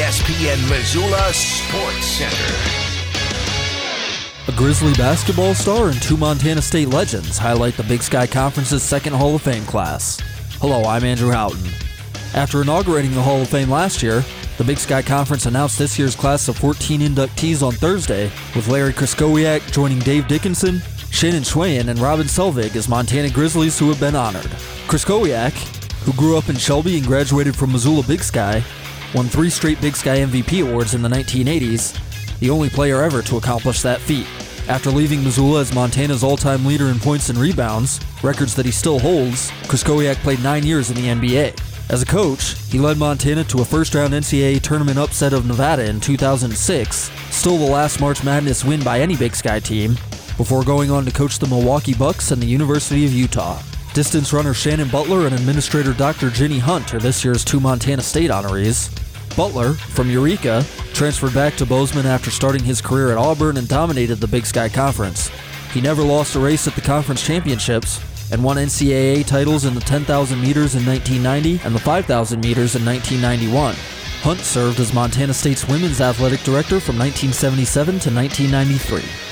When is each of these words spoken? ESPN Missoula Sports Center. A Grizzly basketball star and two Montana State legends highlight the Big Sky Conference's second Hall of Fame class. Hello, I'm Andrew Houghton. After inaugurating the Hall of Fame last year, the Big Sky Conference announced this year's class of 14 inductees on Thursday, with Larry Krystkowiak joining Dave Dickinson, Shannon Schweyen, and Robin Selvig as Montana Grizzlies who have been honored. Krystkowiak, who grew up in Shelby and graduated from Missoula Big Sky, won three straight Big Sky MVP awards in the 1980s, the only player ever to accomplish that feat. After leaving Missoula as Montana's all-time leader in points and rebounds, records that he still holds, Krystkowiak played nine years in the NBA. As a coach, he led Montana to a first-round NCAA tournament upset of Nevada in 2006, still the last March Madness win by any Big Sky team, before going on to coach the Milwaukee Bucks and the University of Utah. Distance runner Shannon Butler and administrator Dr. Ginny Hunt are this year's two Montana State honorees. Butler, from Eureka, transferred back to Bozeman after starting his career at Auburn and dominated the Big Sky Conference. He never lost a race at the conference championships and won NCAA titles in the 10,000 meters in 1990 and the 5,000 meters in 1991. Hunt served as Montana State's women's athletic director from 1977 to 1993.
ESPN 0.00 0.70
Missoula 0.70 1.30
Sports 1.30 2.06
Center. 2.06 2.54
A 4.48 4.52
Grizzly 4.56 4.94
basketball 4.94 5.54
star 5.54 5.90
and 5.90 6.00
two 6.00 6.16
Montana 6.16 6.62
State 6.62 6.88
legends 6.88 7.36
highlight 7.36 7.74
the 7.74 7.82
Big 7.82 8.02
Sky 8.02 8.26
Conference's 8.26 8.82
second 8.82 9.12
Hall 9.12 9.34
of 9.34 9.42
Fame 9.42 9.66
class. 9.66 10.18
Hello, 10.58 10.84
I'm 10.84 11.04
Andrew 11.04 11.30
Houghton. 11.30 11.70
After 12.32 12.62
inaugurating 12.62 13.12
the 13.12 13.20
Hall 13.20 13.42
of 13.42 13.50
Fame 13.50 13.68
last 13.68 14.02
year, 14.02 14.24
the 14.56 14.64
Big 14.64 14.78
Sky 14.78 15.02
Conference 15.02 15.44
announced 15.44 15.78
this 15.78 15.98
year's 15.98 16.16
class 16.16 16.48
of 16.48 16.56
14 16.56 17.02
inductees 17.02 17.62
on 17.62 17.72
Thursday, 17.74 18.32
with 18.56 18.68
Larry 18.68 18.94
Krystkowiak 18.94 19.70
joining 19.70 19.98
Dave 19.98 20.26
Dickinson, 20.28 20.80
Shannon 21.10 21.42
Schweyen, 21.42 21.88
and 21.88 21.98
Robin 21.98 22.26
Selvig 22.26 22.74
as 22.74 22.88
Montana 22.88 23.28
Grizzlies 23.28 23.78
who 23.78 23.90
have 23.90 24.00
been 24.00 24.16
honored. 24.16 24.50
Krystkowiak, 24.88 25.52
who 26.04 26.14
grew 26.14 26.38
up 26.38 26.48
in 26.48 26.56
Shelby 26.56 26.96
and 26.96 27.06
graduated 27.06 27.54
from 27.54 27.72
Missoula 27.72 28.02
Big 28.04 28.22
Sky, 28.22 28.64
won 29.14 29.26
three 29.26 29.50
straight 29.50 29.80
Big 29.80 29.96
Sky 29.96 30.18
MVP 30.18 30.68
awards 30.68 30.94
in 30.94 31.02
the 31.02 31.08
1980s, 31.08 31.98
the 32.38 32.50
only 32.50 32.70
player 32.70 33.02
ever 33.02 33.22
to 33.22 33.36
accomplish 33.36 33.82
that 33.82 34.00
feat. 34.00 34.26
After 34.68 34.90
leaving 34.90 35.24
Missoula 35.24 35.62
as 35.62 35.74
Montana's 35.74 36.22
all-time 36.22 36.64
leader 36.64 36.86
in 36.86 37.00
points 37.00 37.28
and 37.28 37.38
rebounds, 37.38 38.00
records 38.22 38.54
that 38.54 38.66
he 38.66 38.72
still 38.72 38.98
holds, 38.98 39.50
Krystkowiak 39.64 40.16
played 40.16 40.42
nine 40.42 40.64
years 40.64 40.90
in 40.90 40.96
the 40.96 41.08
NBA. 41.08 41.58
As 41.90 42.02
a 42.02 42.06
coach, 42.06 42.56
he 42.70 42.78
led 42.78 42.98
Montana 42.98 43.42
to 43.44 43.62
a 43.62 43.64
first-round 43.64 44.14
NCAA 44.14 44.60
tournament 44.62 44.98
upset 44.98 45.32
of 45.32 45.44
Nevada 45.44 45.88
in 45.88 45.98
2006, 45.98 47.10
still 47.30 47.58
the 47.58 47.64
last 47.64 48.00
March 48.00 48.22
Madness 48.22 48.64
win 48.64 48.82
by 48.84 49.00
any 49.00 49.16
Big 49.16 49.34
Sky 49.34 49.58
team, 49.58 49.94
before 50.36 50.62
going 50.62 50.90
on 50.90 51.04
to 51.04 51.10
coach 51.10 51.40
the 51.40 51.48
Milwaukee 51.48 51.94
Bucks 51.94 52.30
and 52.30 52.40
the 52.40 52.46
University 52.46 53.04
of 53.04 53.12
Utah. 53.12 53.60
Distance 53.92 54.32
runner 54.32 54.54
Shannon 54.54 54.88
Butler 54.88 55.26
and 55.26 55.34
administrator 55.34 55.92
Dr. 55.92 56.30
Ginny 56.30 56.60
Hunt 56.60 56.94
are 56.94 57.00
this 57.00 57.24
year's 57.24 57.44
two 57.44 57.58
Montana 57.58 58.02
State 58.02 58.30
honorees. 58.30 58.88
Butler, 59.36 59.74
from 59.74 60.08
Eureka, 60.08 60.64
transferred 60.92 61.34
back 61.34 61.56
to 61.56 61.66
Bozeman 61.66 62.06
after 62.06 62.30
starting 62.30 62.62
his 62.62 62.80
career 62.80 63.10
at 63.10 63.18
Auburn 63.18 63.56
and 63.56 63.66
dominated 63.66 64.16
the 64.16 64.28
Big 64.28 64.46
Sky 64.46 64.68
Conference. 64.68 65.28
He 65.72 65.80
never 65.80 66.02
lost 66.02 66.36
a 66.36 66.38
race 66.38 66.68
at 66.68 66.76
the 66.76 66.80
conference 66.80 67.26
championships 67.26 68.00
and 68.30 68.44
won 68.44 68.58
NCAA 68.58 69.26
titles 69.26 69.64
in 69.64 69.74
the 69.74 69.80
10,000 69.80 70.40
meters 70.40 70.76
in 70.76 70.86
1990 70.86 71.60
and 71.64 71.74
the 71.74 71.80
5,000 71.80 72.40
meters 72.40 72.76
in 72.76 72.84
1991. 72.84 73.74
Hunt 74.22 74.40
served 74.40 74.78
as 74.78 74.94
Montana 74.94 75.34
State's 75.34 75.66
women's 75.66 76.00
athletic 76.00 76.40
director 76.40 76.78
from 76.78 76.96
1977 76.96 77.98
to 77.98 78.14
1993. 78.14 79.29